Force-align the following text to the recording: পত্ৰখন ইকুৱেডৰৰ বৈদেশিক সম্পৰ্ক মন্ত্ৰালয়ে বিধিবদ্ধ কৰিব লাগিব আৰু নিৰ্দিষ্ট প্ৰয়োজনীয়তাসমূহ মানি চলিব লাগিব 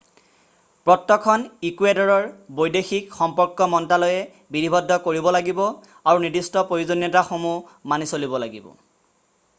পত্ৰখন 0.89 1.43
ইকুৱেডৰৰ 1.69 2.25
বৈদেশিক 2.61 3.13
সম্পৰ্ক 3.19 3.69
মন্ত্ৰালয়ে 3.75 4.57
বিধিবদ্ধ 4.57 4.99
কৰিব 5.05 5.31
লাগিব 5.37 5.63
আৰু 5.67 6.25
নিৰ্দিষ্ট 6.27 6.67
প্ৰয়োজনীয়তাসমূহ 6.73 7.79
মানি 7.93 8.13
চলিব 8.17 8.37
লাগিব 8.47 8.73